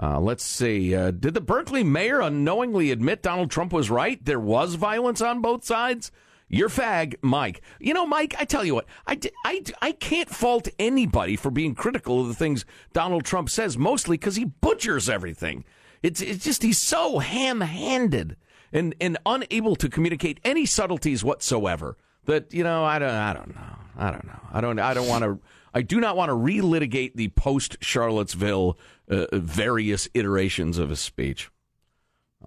[0.00, 0.94] Uh, let's see.
[0.94, 4.24] Uh, did the Berkeley mayor unknowingly admit Donald Trump was right?
[4.24, 6.10] There was violence on both sides.
[6.48, 7.62] You're fag, Mike.
[7.80, 11.74] You know, Mike, I tell you what, I, I, I can't fault anybody for being
[11.74, 15.64] critical of the things Donald Trump says, mostly because he butchers everything.
[16.02, 18.36] It's, it's just, he's so ham handed
[18.72, 23.54] and, and unable to communicate any subtleties whatsoever that, you know, I don't, I don't
[23.54, 23.78] know.
[23.96, 24.40] I don't know.
[24.52, 25.38] I don't, I don't want to,
[25.72, 28.78] I do not want to relitigate the post Charlottesville
[29.08, 31.50] uh, various iterations of his speech.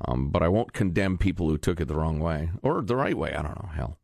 [0.05, 3.17] Um, but I won't condemn people who took it the wrong way or the right
[3.17, 3.33] way.
[3.33, 3.69] I don't know.
[3.73, 3.99] Hell.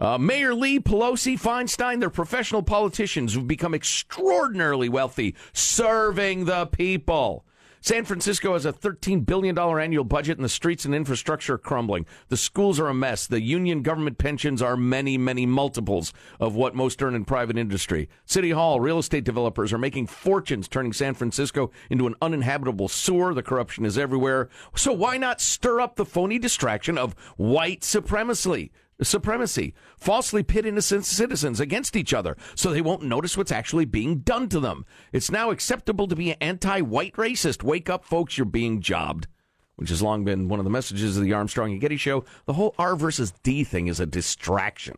[0.00, 7.44] Uh, Mayor Lee, Pelosi, Feinstein, they're professional politicians who've become extraordinarily wealthy serving the people.
[7.80, 12.06] San Francisco has a $13 billion annual budget, and the streets and infrastructure are crumbling.
[12.28, 13.26] The schools are a mess.
[13.26, 18.08] The union government pensions are many, many multiples of what most earn in private industry.
[18.24, 23.32] City Hall, real estate developers are making fortunes turning San Francisco into an uninhabitable sewer.
[23.32, 24.48] The corruption is everywhere.
[24.74, 28.72] So why not stir up the phony distraction of white supremacy?
[29.00, 34.18] Supremacy, falsely pit innocent citizens against each other so they won't notice what's actually being
[34.18, 34.84] done to them.
[35.12, 37.62] It's now acceptable to be anti white racist.
[37.62, 39.28] Wake up, folks, you're being jobbed.
[39.76, 42.24] Which has long been one of the messages of the Armstrong and Getty show.
[42.46, 44.96] The whole R versus D thing is a distraction.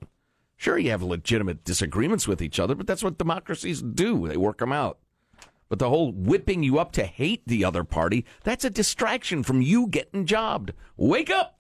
[0.57, 4.27] Sure, you have legitimate disagreements with each other, but that's what democracies do.
[4.27, 4.99] They work them out.
[5.69, 9.63] But the whole whipping you up to hate the other party, that's a distraction from
[9.63, 10.73] you getting jobbed.
[10.97, 11.60] Wake up!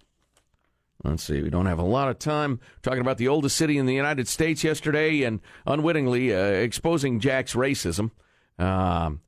[1.02, 1.40] Let's see.
[1.42, 4.28] We don't have a lot of time talking about the oldest city in the United
[4.28, 8.10] States yesterday and unwittingly uh, exposing Jack's racism.
[8.58, 9.20] Um,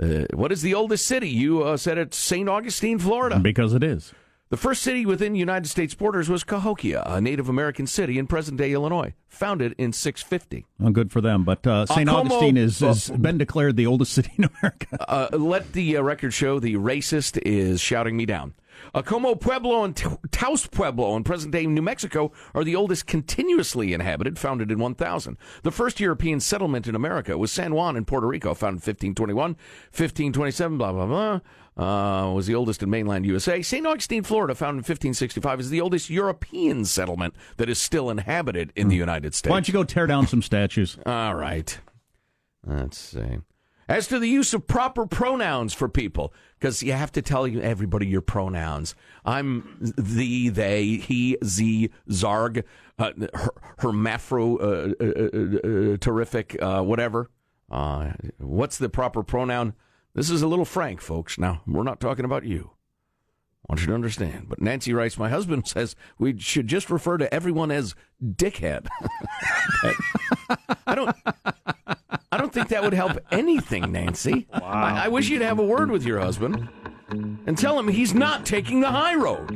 [0.00, 1.28] uh, what is the oldest city?
[1.30, 2.48] You uh, said it's St.
[2.48, 3.38] Augustine, Florida.
[3.38, 4.12] Because it is.
[4.50, 8.58] The first city within United States borders was Cahokia, a Native American city in present
[8.58, 10.66] day Illinois, founded in 650.
[10.78, 11.44] Well, good for them.
[11.44, 12.08] But uh, St.
[12.08, 15.10] Augustine has been declared the oldest city in America.
[15.10, 18.54] Uh, let the uh, record show the racist is shouting me down.
[18.94, 19.94] Uh, Acoma Pueblo and
[20.30, 25.36] Taos Pueblo in present day New Mexico are the oldest continuously inhabited, founded in 1000.
[25.62, 29.50] The first European settlement in America was San Juan in Puerto Rico, founded in 1521.
[29.90, 31.40] 1527, blah, blah, blah.
[31.76, 33.60] Uh, was the oldest in mainland USA.
[33.60, 33.86] St.
[33.86, 38.88] Augustine, Florida, founded in 1565, is the oldest European settlement that is still inhabited in
[38.88, 39.50] the United States.
[39.50, 40.96] Why don't you go tear down some statues?
[41.04, 41.78] All right.
[42.64, 43.38] Let's see.
[43.88, 48.06] As to the use of proper pronouns for people, because you have to tell everybody
[48.06, 48.94] your pronouns.
[49.24, 52.64] I'm the, they, he, z, zarg,
[52.98, 57.30] uh, her, hermaphro, uh, uh, uh, uh, terrific, uh, whatever.
[57.70, 59.74] Uh, what's the proper pronoun?
[60.14, 61.38] This is a little frank, folks.
[61.38, 62.70] Now, we're not talking about you.
[63.68, 64.48] I want you to understand.
[64.48, 68.86] But Nancy writes, my husband says we should just refer to everyone as dickhead.
[70.86, 71.16] I don't.
[72.54, 74.46] I don't think that would help anything, Nancy.
[74.52, 74.60] Wow.
[74.62, 76.68] I, I wish you'd have a word with your husband
[77.10, 79.50] and tell him he's not taking the high road.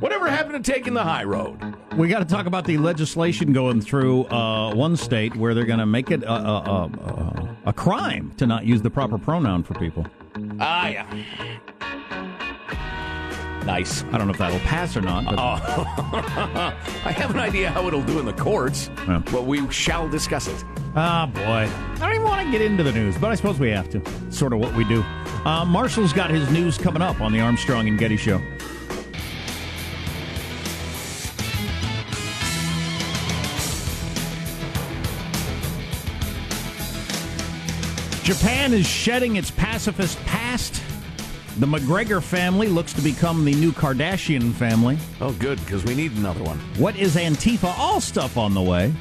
[0.00, 1.76] Whatever happened to taking the high road?
[1.96, 5.78] We got to talk about the legislation going through uh, one state where they're going
[5.78, 9.74] to make it a, a, a, a crime to not use the proper pronoun for
[9.74, 10.04] people.
[10.58, 11.06] Ah, yeah.
[13.66, 14.04] Nice.
[14.12, 15.24] I don't know if that'll pass or not.
[15.24, 15.36] But...
[15.38, 16.74] Oh.
[17.04, 19.22] I have an idea how it'll do in the courts, Yeah.
[19.32, 20.64] but we shall discuss it.
[20.96, 21.40] Ah, boy.
[21.42, 24.02] I don't even want to get into the news, but I suppose we have to.
[24.30, 25.02] Sort of what we do.
[25.44, 28.40] Uh, Marshall's got his news coming up on the Armstrong and Getty Show.
[38.22, 40.82] Japan is shedding its pacifist past.
[41.58, 44.98] The McGregor family looks to become the new Kardashian family.
[45.20, 46.58] Oh, good, because we need another one.
[46.78, 47.72] What is Antifa?
[47.78, 48.92] All stuff on the way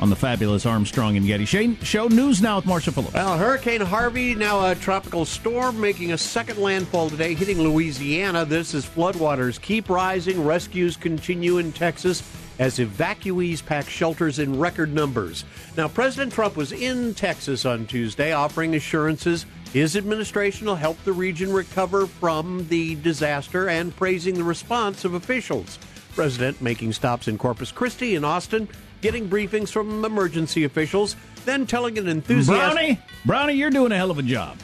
[0.00, 2.08] on the fabulous Armstrong and Getty Shane Show.
[2.08, 3.12] News now with Marshall Phillips.
[3.12, 8.46] Well, Hurricane Harvey, now a tropical storm, making a second landfall today, hitting Louisiana.
[8.46, 10.42] This is floodwaters keep rising.
[10.42, 12.22] Rescues continue in Texas
[12.58, 15.44] as evacuees pack shelters in record numbers.
[15.76, 21.12] Now, President Trump was in Texas on Tuesday offering assurances his administration will help the
[21.12, 25.78] region recover from the disaster and praising the response of officials.
[26.14, 28.68] President making stops in Corpus Christi and Austin,
[29.00, 32.74] getting briefings from emergency officials, then telling an enthusiastic.
[32.74, 34.58] Brownie, Brownie, you're doing a hell of a job.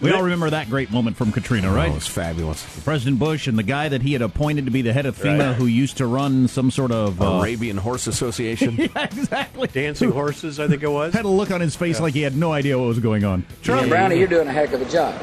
[0.00, 1.88] We all remember that great moment from Katrina, right?
[1.88, 2.64] Oh, it was fabulous.
[2.84, 5.38] President Bush and the guy that he had appointed to be the head of FEMA,
[5.48, 5.54] Right.
[5.56, 8.76] who used to run some sort of uh, Arabian Horse Association.
[8.78, 9.66] yeah, exactly.
[9.68, 11.12] Dancing horses, I think it was.
[11.14, 13.44] Had a look on his face like he had no idea what was going on.
[13.62, 15.20] Trump- Brownie, you're doing a heck of a job.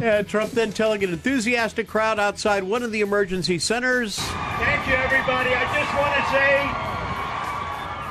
[0.00, 4.16] Yeah, Trump then telling an enthusiastic crowd outside one of the emergency centers.
[4.18, 5.50] Thank you, everybody.
[5.54, 6.60] I just want to say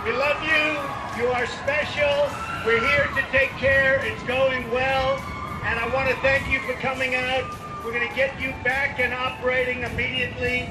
[0.06, 1.24] we love you.
[1.24, 2.30] You are special.
[2.66, 4.04] We're here to take care.
[4.06, 5.22] It's going well.
[5.66, 7.44] And I want to thank you for coming out.
[7.84, 10.70] We're going to get you back and operating immediately.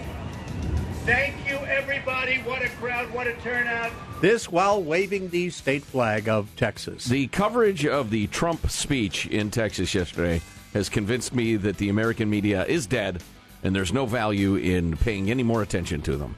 [1.04, 2.38] Thank you, everybody.
[2.38, 3.12] What a crowd.
[3.12, 3.92] What a turnout.
[4.20, 7.06] This while waving the state flag of Texas.
[7.06, 10.40] The coverage of the Trump speech in Texas yesterday
[10.72, 13.20] has convinced me that the American media is dead
[13.64, 16.36] and there's no value in paying any more attention to them.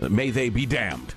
[0.00, 1.14] May they be damned.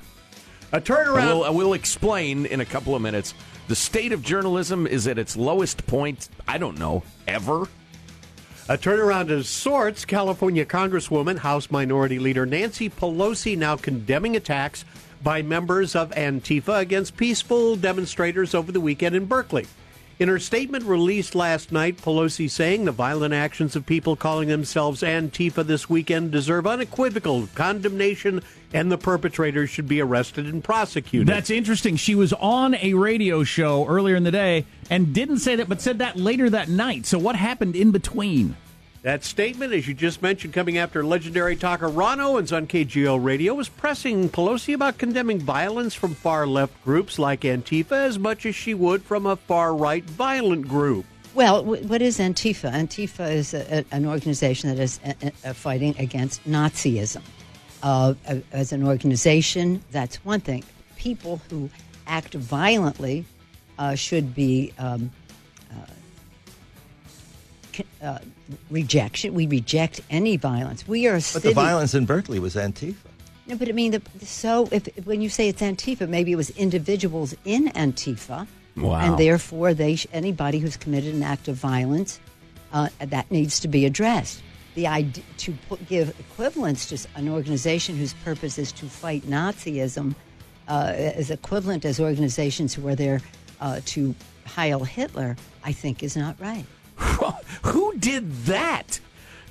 [0.71, 1.19] A turnaround.
[1.19, 3.33] I will, I will explain in a couple of minutes.
[3.69, 7.67] The state of journalism is at its lowest point, I don't know, ever.
[8.67, 10.05] A turnaround of sorts.
[10.05, 14.85] California Congresswoman, House Minority Leader Nancy Pelosi now condemning attacks
[15.21, 19.67] by members of Antifa against peaceful demonstrators over the weekend in Berkeley.
[20.19, 25.01] In her statement released last night, Pelosi saying the violent actions of people calling themselves
[25.01, 31.25] Antifa this weekend deserve unequivocal condemnation and the perpetrators should be arrested and prosecuted.
[31.25, 31.95] That's interesting.
[31.95, 35.79] She was on a radio show earlier in the day and didn't say that, but
[35.79, 37.05] said that later that night.
[37.05, 38.57] So what happened in between?
[39.01, 43.53] That statement, as you just mentioned, coming after legendary talker Ronn Owens on KGO Radio,
[43.53, 48.55] was pressing Pelosi about condemning violence from far left groups like Antifa as much as
[48.55, 51.05] she would from a far right violent group.
[51.33, 52.73] Well, what is Antifa?
[52.73, 55.13] Antifa is a, a, an organization that is uh
[55.45, 57.21] uh fighting against Nazism.
[57.81, 60.65] Uh, a- as an organization, that's one thing.
[60.97, 61.69] People who
[62.05, 63.23] act violently
[63.77, 65.18] uh, should be um, uh,
[68.01, 68.19] uh,
[68.69, 69.33] rejection.
[69.33, 70.87] We reject any violence.
[70.87, 72.95] We are a But the violence in Berkeley was Antifa.
[73.47, 76.51] No, but I mean, the, so if when you say it's Antifa, maybe it was
[76.51, 78.99] individuals in Antifa, Wow.
[78.99, 82.19] and therefore they anybody who's committed an act of violence
[82.71, 84.41] uh, that needs to be addressed.
[84.75, 90.15] The idea to put, give equivalence to an organization whose purpose is to fight Nazism
[90.67, 93.19] uh, is equivalent as organizations who are there
[93.59, 94.13] uh, to
[94.45, 95.35] Heil Hitler.
[95.63, 96.65] I think is not right.
[97.63, 98.99] Who did that?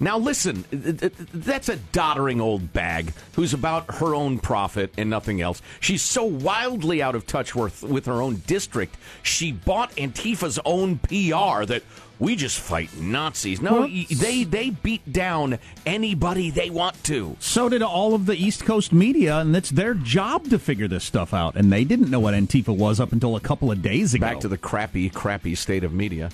[0.00, 5.10] Now, listen, th- th- that's a doddering old bag who's about her own profit and
[5.10, 5.60] nothing else.
[5.80, 10.98] She's so wildly out of touch with, with her own district, she bought Antifa's own
[10.98, 11.82] PR that
[12.20, 13.60] we just fight Nazis.
[13.60, 17.36] No, they, they beat down anybody they want to.
[17.38, 21.04] So did all of the East Coast media, and it's their job to figure this
[21.04, 21.54] stuff out.
[21.56, 24.26] And they didn't know what Antifa was up until a couple of days ago.
[24.26, 26.30] Back to the crappy, crappy state of media.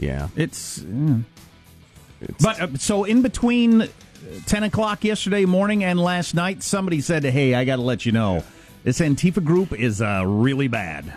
[0.00, 0.28] Yeah.
[0.34, 0.80] It's.
[0.80, 1.24] mm.
[2.42, 3.88] But uh, so in between uh,
[4.46, 8.12] 10 o'clock yesterday morning and last night, somebody said, Hey, I got to let you
[8.12, 8.42] know,
[8.82, 11.12] this Antifa group is uh, really bad.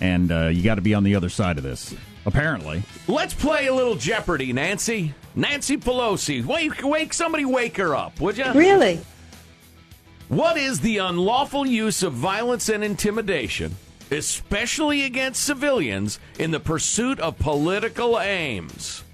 [0.00, 1.94] And uh, you got to be on the other side of this,
[2.26, 2.82] apparently.
[3.08, 5.14] Let's play a little Jeopardy, Nancy.
[5.34, 6.44] Nancy Pelosi.
[6.44, 8.50] Wake, wake, somebody wake her up, would you?
[8.52, 9.00] Really?
[10.28, 13.76] What is the unlawful use of violence and intimidation,
[14.10, 19.04] especially against civilians, in the pursuit of political aims?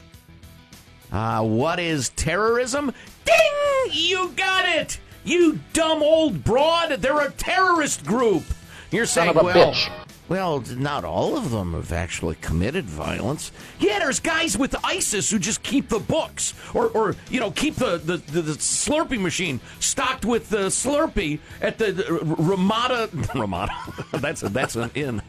[1.11, 2.93] Uh, what is terrorism?
[3.25, 3.93] Ding!
[3.93, 4.99] You got it!
[5.25, 6.91] You dumb old broad!
[6.91, 8.45] They're a terrorist group!
[8.91, 9.91] You're Son saying, of a well, bitch.
[10.33, 13.53] Well, not all of them have actually committed violence.
[13.79, 17.75] Yeah, there's guys with ISIS who just keep the books, or, or you know, keep
[17.75, 23.11] the, the, the, the Slurpee machine stocked with the Slurpee at the, the Ramada.
[23.35, 23.75] Ramada.
[24.13, 25.21] that's a, that's an inn.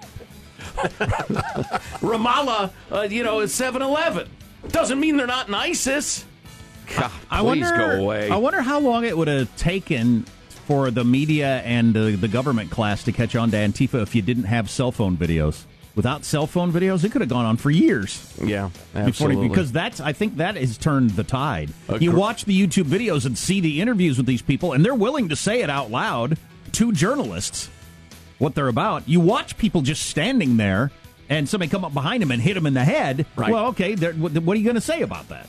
[2.00, 4.30] Ramallah, uh, you know, is 7-Eleven.
[4.70, 6.24] Doesn't mean they're not in ISIS.
[6.96, 8.30] God, I please wonder, go away.
[8.30, 10.26] I wonder how long it would have taken
[10.66, 14.22] for the media and uh, the government class to catch on to Antifa if you
[14.22, 15.66] didn't have cell phone videos.
[15.96, 18.34] Without cell phone videos, it could have gone on for years.
[18.44, 19.48] Yeah, absolutely.
[19.48, 21.72] because that's, I think that has turned the tide.
[22.00, 25.30] You watch the YouTube videos and see the interviews with these people, and they're willing
[25.30, 26.40] to say it out loud
[26.74, 27.70] to journalists
[28.40, 29.08] what they're about.
[29.08, 30.92] You watch people just standing there,
[31.30, 33.28] and somebody come up behind them and hit them in the head.
[33.36, 33.52] Right.
[33.52, 35.48] Well, okay, what are you going to say about that?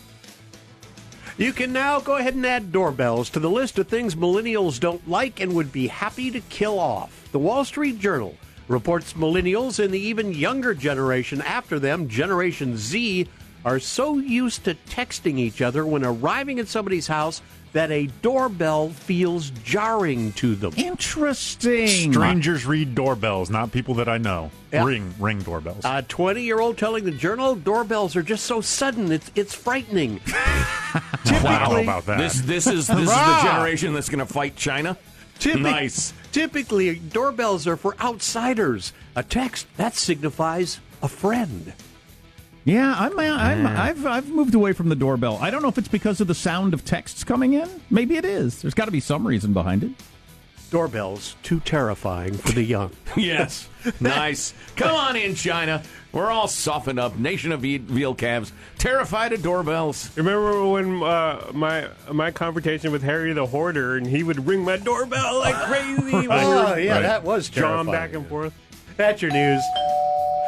[1.36, 5.08] You can now go ahead and add doorbells to the list of things millennials don't
[5.08, 7.28] like and would be happy to kill off.
[7.32, 8.36] The Wall Street Journal
[8.68, 13.26] reports millennials and the even younger generation after them, Generation Z,
[13.64, 17.42] are so used to texting each other when arriving at somebody's house
[17.74, 20.72] that a doorbell feels jarring to them.
[20.76, 22.12] Interesting.
[22.12, 24.50] Strangers read doorbells, not people that I know.
[24.72, 24.84] Yeah.
[24.84, 25.82] Ring ring doorbells.
[25.84, 30.20] A 20 year old telling the journal doorbells are just so sudden, it's, it's frightening.
[30.28, 32.18] I don't know Typically- about that.
[32.18, 34.96] This this is this is the generation that's going to fight China.
[35.38, 36.12] Typic- Nice.
[36.32, 38.92] Typically, doorbells are for outsiders.
[39.16, 41.72] A text, that signifies a friend.
[42.64, 45.38] Yeah, I'm, I'm, I've, I've moved away from the doorbell.
[45.40, 47.68] I don't know if it's because of the sound of texts coming in.
[47.90, 48.62] Maybe it is.
[48.62, 49.90] There's got to be some reason behind it.
[50.70, 52.90] Doorbells, too terrifying for the young.
[53.16, 53.68] Yes.
[54.00, 54.55] nice.
[54.77, 55.83] Come on in, China.
[56.11, 57.16] We're all softened up.
[57.18, 58.50] Nation of veal calves.
[58.79, 60.11] Terrified of doorbells.
[60.16, 64.77] Remember when uh, my my confrontation with Harry the Hoarder, and he would ring my
[64.79, 66.27] doorbell like crazy.
[66.31, 68.53] Oh, yeah, that was John back and forth.
[68.96, 69.62] That's your news.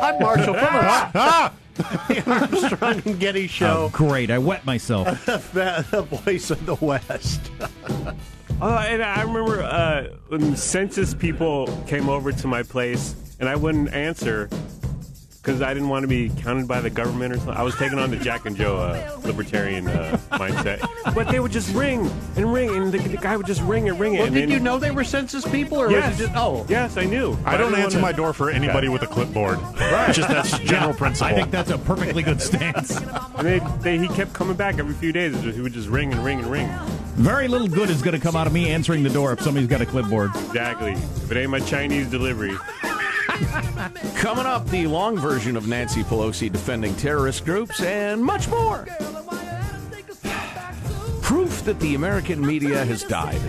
[0.03, 0.55] I'm Marshall
[1.15, 1.55] Phillips.
[1.77, 3.87] The Armstrong and Getty Show.
[3.87, 4.31] Oh, great.
[4.31, 5.25] I wet myself.
[5.27, 7.51] the voice of the West.
[8.61, 13.57] Oh, and I remember uh, when census people came over to my place, and I
[13.57, 14.49] wouldn't answer
[15.47, 17.55] because I didn't want to be counted by the government or something.
[17.57, 20.81] I was taking on the Jack and Joe uh, libertarian uh, mindset,
[21.15, 24.01] but they would just ring and ring, and the, the guy would just ring and
[24.01, 24.19] ring it.
[24.19, 26.11] Well, and did then- you know they were census people, or Yes.
[26.11, 26.67] was it just oh?
[26.69, 27.39] Yes, I knew.
[27.45, 29.61] I don't didn't answer wanna- my door for anybody with a clipboard.
[30.13, 31.33] Just that's general principle.
[31.33, 32.97] I think that's a perfectly good stance.
[32.97, 35.41] And they, they, he kept coming back every few days.
[35.43, 36.69] He would just ring and ring and ring.
[37.15, 39.69] Very little good is going to come out of me answering the door if somebody's
[39.69, 40.31] got a clipboard.
[40.35, 40.93] Exactly.
[40.93, 42.57] If it ain't my Chinese delivery.
[44.16, 48.87] Coming up, the long version of Nancy Pelosi defending terrorist groups and much more.
[51.22, 53.40] Proof that the American media has died.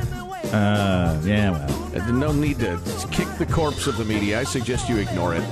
[0.54, 1.92] Uh, yeah, well.
[2.02, 2.80] Uh, No need to
[3.12, 4.40] kick the corpse of the media.
[4.40, 5.44] I suggest you ignore it.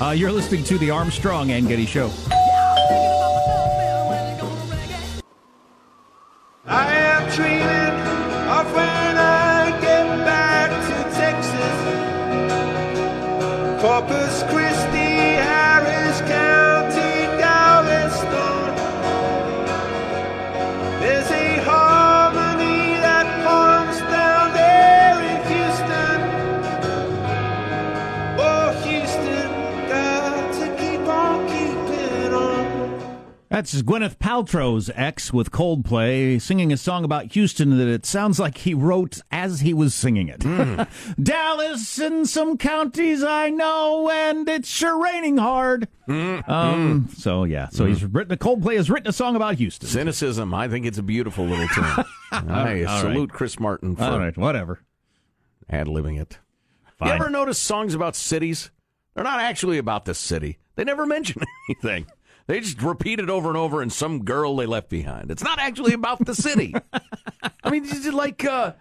[0.00, 2.10] Uh, you're listening to the Armstrong and Getty Show.
[33.62, 38.58] That's Gwyneth Paltrow's ex with Coldplay singing a song about Houston that it sounds like
[38.58, 40.42] he wrote as he was singing it.
[40.42, 40.82] Hmm.
[41.22, 45.86] Dallas and some counties I know, and it's sure raining hard.
[46.06, 46.40] Hmm.
[46.48, 47.12] Um, hmm.
[47.12, 48.36] so yeah, so he's written.
[48.36, 49.88] Coldplay has written a song about Houston.
[49.88, 50.52] Cynicism.
[50.52, 52.04] I think it's a beautiful little tune.
[52.32, 53.36] I All salute right.
[53.38, 54.80] Chris Martin for All right, whatever.
[55.70, 56.40] ad libbing it.
[56.98, 57.10] Fine.
[57.10, 58.72] You ever notice songs about cities?
[59.14, 60.58] They're not actually about the city.
[60.74, 62.06] They never mention anything.
[62.46, 65.30] They just repeat it over and over and some girl they left behind.
[65.30, 66.74] It's not actually about the city.
[67.64, 68.72] I mean, it's like uh,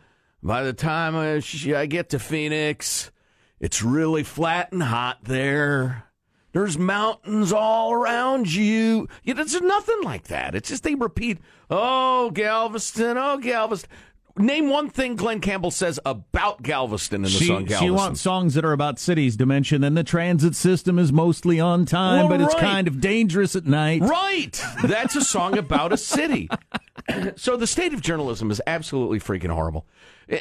[0.41, 3.12] by the time uh, sh- I get to Phoenix,
[3.60, 6.06] it's really flat and hot there.
[6.54, 9.08] There's mountains all around you.
[9.26, 10.54] Know, There's nothing like that.
[10.54, 11.38] It's just they repeat,
[11.69, 13.89] oh, Galveston, oh, Galveston.
[14.37, 17.85] Name one thing Glen Campbell says about Galveston in the She, song Galveston.
[17.85, 21.59] she wants songs that are about cities to mention, and the transit system is mostly
[21.59, 24.01] on time, Well, but it's kind of dangerous at night.
[24.01, 24.61] Right.
[24.83, 26.49] That's a song about a city.
[27.35, 29.85] so the state of journalism is absolutely freaking horrible.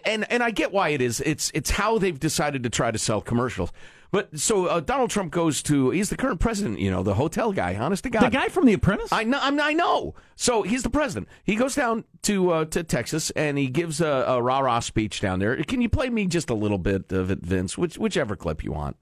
[0.05, 1.21] And and I get why it is.
[1.21, 3.73] It's it's how they've decided to try to sell commercials.
[4.13, 7.53] But so uh, Donald Trump goes to he's the current president, you know, the hotel
[7.53, 8.23] guy, honest to God.
[8.23, 9.13] The guy from The Apprentice?
[9.13, 10.15] I know I'm, I know.
[10.35, 11.29] So he's the president.
[11.45, 15.39] He goes down to uh, to Texas and he gives a, a rah-rah speech down
[15.39, 15.57] there.
[15.63, 17.79] Can you play me just a little bit of it, Vince?
[17.79, 18.97] Which whichever clip you want.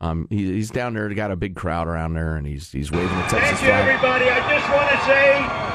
[0.00, 1.08] Um, he, he's down there.
[1.14, 3.88] Got a big crowd around there, and he's he's waving the Texas Thank you, flag.
[3.88, 4.30] everybody.
[4.30, 5.72] I just want to say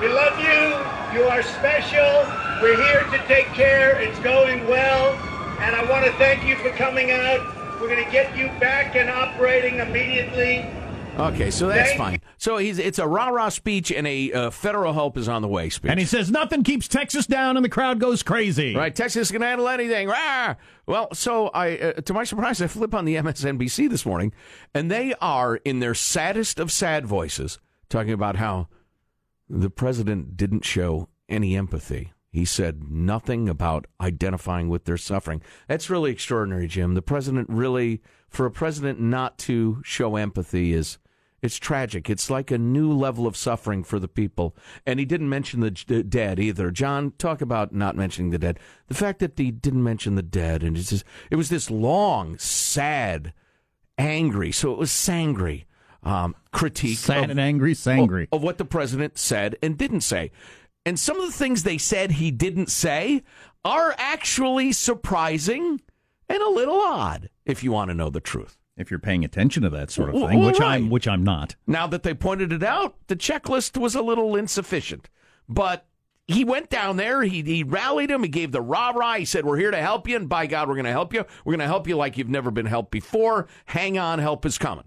[0.00, 1.20] we love you.
[1.20, 2.26] You are special.
[2.60, 4.00] We're here to take care.
[4.00, 5.12] It's going well.
[5.60, 7.40] And I want to thank you for coming out.
[7.82, 10.64] We're going to get you back and operating immediately.
[11.18, 12.20] Okay, so that's Thank- fine.
[12.38, 15.48] So he's it's a rah rah speech and a uh, federal help is on the
[15.48, 15.90] way speech.
[15.90, 18.76] And he says nothing keeps Texas down, and the crowd goes crazy.
[18.76, 20.06] Right, Texas can handle anything.
[20.06, 20.54] Rah!
[20.86, 24.32] Well, so I, uh, to my surprise, I flip on the MSNBC this morning,
[24.72, 28.68] and they are in their saddest of sad voices talking about how
[29.48, 32.12] the president didn't show any empathy.
[32.32, 35.42] He said nothing about identifying with their suffering.
[35.68, 36.94] That's really extraordinary, Jim.
[36.94, 40.98] The president really, for a president not to show empathy is.
[41.42, 42.08] It's tragic.
[42.08, 44.54] It's like a new level of suffering for the people.
[44.86, 46.70] And he didn't mention the d- dead either.
[46.70, 48.60] John, talk about not mentioning the dead.
[48.86, 52.38] The fact that he didn't mention the dead, and it's just, it was this long,
[52.38, 53.32] sad,
[53.98, 54.52] angry.
[54.52, 55.64] So it was sangry.
[56.04, 58.28] um, critique Sad of, and angry, sangry.
[58.30, 60.30] of what the president said and didn't say.
[60.84, 63.22] And some of the things they said he didn't say
[63.64, 65.80] are actually surprising
[66.28, 68.58] and a little odd, if you want to know the truth.
[68.76, 70.76] If you're paying attention to that sort of thing, well, which right.
[70.76, 71.56] I'm which I'm not.
[71.66, 75.10] Now that they pointed it out, the checklist was a little insufficient.
[75.46, 75.86] But
[76.26, 79.16] he went down there, he, he rallied him, he gave the rah rah.
[79.16, 81.24] He said, We're here to help you, and by God, we're going to help you.
[81.44, 83.46] We're going to help you like you've never been helped before.
[83.66, 84.84] Hang on, help is coming.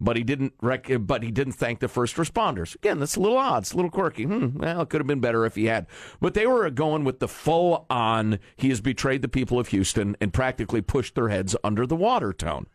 [0.00, 0.54] But he didn't.
[0.62, 2.74] Rec- but he didn't thank the first responders.
[2.76, 3.64] Again, that's a little odd.
[3.64, 4.24] It's a little quirky.
[4.24, 5.86] Hmm, well, it could have been better if he had.
[6.20, 8.38] But they were going with the full on.
[8.56, 12.32] He has betrayed the people of Houston and practically pushed their heads under the water
[12.32, 12.66] tone.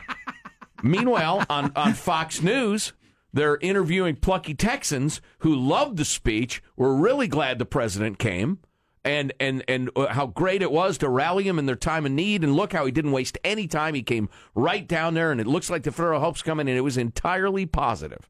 [0.82, 2.92] Meanwhile, on, on Fox News,
[3.32, 8.58] they're interviewing plucky Texans who loved the speech, were really glad the president came,
[9.04, 12.12] and, and, and uh, how great it was to rally him in their time of
[12.12, 12.44] need.
[12.44, 13.94] And look how he didn't waste any time.
[13.94, 16.82] He came right down there, and it looks like the federal help's coming, and it
[16.82, 18.28] was entirely positive.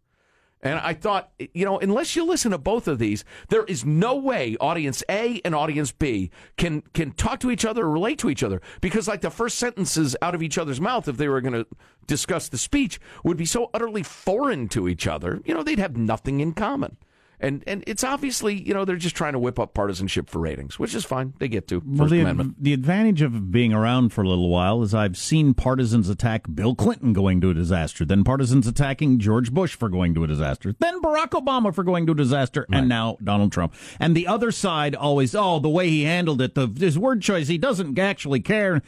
[0.65, 4.15] And I thought, you know, unless you listen to both of these, there is no
[4.15, 8.31] way audience A and audience B can can talk to each other or relate to
[8.31, 11.41] each other because, like, the first sentences out of each other's mouth, if they were
[11.41, 11.67] going to
[12.07, 15.41] discuss the speech, would be so utterly foreign to each other.
[15.45, 16.97] You know, they'd have nothing in common.
[17.43, 20.79] And and it's obviously, you know, they're just trying to whip up partisanship for ratings,
[20.79, 21.35] which is fine.
[21.41, 22.55] They get to First Well, the, Amendment.
[22.63, 26.77] the advantage of being around for a little while is I've seen partisans attack Bill
[26.77, 30.73] Clinton going to a disaster, then partisans attacking George Bush for going to a disaster,
[30.79, 33.75] then Barack Obama for going to a disaster, and now Donald Trump.
[33.99, 37.49] And the other side always, oh, the way he handled it, the his word choice,
[37.49, 38.83] he doesn't actually care.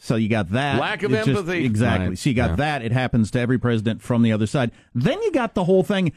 [0.00, 1.64] So you got that Lack of It's just- empathy.
[1.64, 2.08] exactly.
[2.10, 2.18] Right.
[2.18, 2.56] So you got Yeah.
[2.56, 2.82] that.
[2.82, 4.70] It happens to every president from the other side.
[4.94, 6.12] Then you got the whole thing.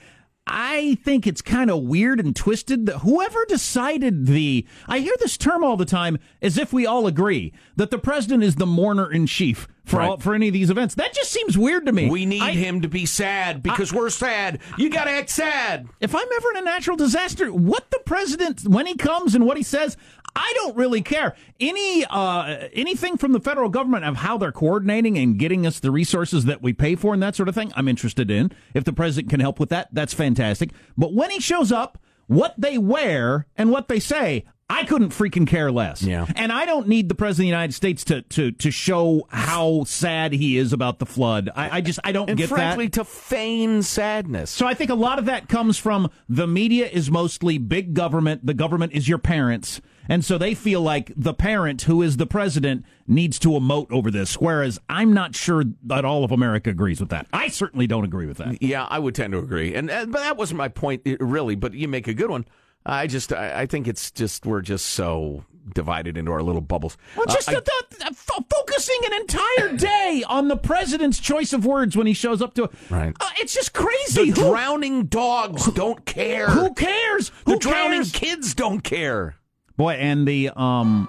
[0.48, 4.66] I think it's kind of weird and twisted that whoever decided the.
[4.88, 8.44] I hear this term all the time as if we all agree that the president
[8.44, 10.10] is the mourner in chief for Right.
[10.10, 10.96] all, for any of these events.
[10.96, 12.10] That just seems weird to me.
[12.10, 14.60] We need I- him to be sad because we're sad.
[14.78, 15.88] You got to act sad.
[16.00, 19.58] If I'm ever in a natural disaster, what the president when he comes and what
[19.58, 19.96] he says,
[20.36, 21.36] I don't really care.
[21.60, 25.92] Any uh, anything from the federal government of how they're coordinating and getting us the
[25.92, 28.52] resources that we pay for and that sort of thing, I'm interested in.
[28.74, 30.72] If the president can help with that, that's fantastic.
[30.98, 35.46] But when he shows up, what they wear and what they say, I couldn't freaking
[35.46, 36.02] care less.
[36.02, 36.26] Yeah.
[36.36, 39.84] And I don't need the president of the United States to to to show how
[39.86, 41.50] sad he is about the flood.
[41.56, 42.56] I, I just I don't And get that.
[42.56, 44.50] frankly, to feign sadness.
[44.50, 48.46] So I think a lot of that comes from the media is mostly big government.
[48.46, 49.82] The government is your parents.
[50.10, 54.10] And so they feel like the parent, who is the president, needs to emote over
[54.12, 54.36] this.
[54.36, 57.28] Whereas I'm not sure that all of America agrees with that.
[57.32, 58.62] I certainly don't agree with that.
[58.62, 61.56] Yeah, I would tend to agree, and, and but that wasn't my point uh, really.
[61.56, 62.46] But you make a good one.
[62.86, 65.44] I just, I, I think it's just we're just so
[65.76, 66.98] divided into our little bubbles.
[67.16, 71.54] Well, just Uh, I- the, the, the- focusing an entire day on the president's choice
[71.54, 72.64] of words when he shows up to.
[72.66, 72.72] It.
[72.90, 73.16] Right.
[73.20, 74.32] Uh, it's just crazy.
[74.32, 76.50] the Who- drowning dogs don't care.
[76.50, 77.32] Who cares?
[77.46, 78.12] The Who drowning cares?
[78.12, 79.36] kids don't care.
[79.78, 81.08] Boy, and the um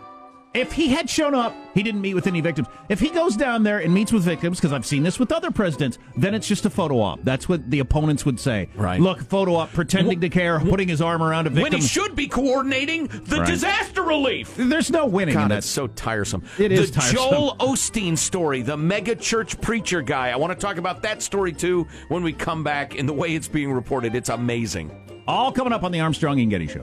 [0.55, 2.69] if he had shown up, he didn't meet with any victims.
[2.91, 5.51] If he goes down there and meets with victims, because I've seen this with other
[5.51, 7.21] presidents, then it's just a photo op.
[7.23, 8.69] That's what the opponents would say.
[8.75, 9.01] Right.
[9.01, 11.63] Look, photo op, pretending to care, putting his arm around a victim.
[11.63, 13.47] When he should be coordinating the Right.
[13.49, 14.53] disaster relief.
[14.57, 15.55] There's no winning in God, that.
[15.57, 16.43] that's so tiresome.
[16.59, 17.17] It is the tiresome.
[17.17, 20.29] Joel Osteen story, the mega church preacher guy.
[20.31, 22.95] I want to talk about that story too when we come back.
[22.95, 24.91] In the way it's being reported, it's amazing.
[25.27, 26.71] All coming up on the Armstrong and Getty Show.